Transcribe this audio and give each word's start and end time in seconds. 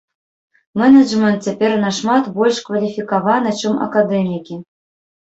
Менеджмент 0.81 1.43
цяпер 1.49 1.75
нашмат 1.83 2.29
больш 2.37 2.61
кваліфікаваны, 2.69 3.53
чым 3.65 3.77
акадэмікі. 3.87 4.57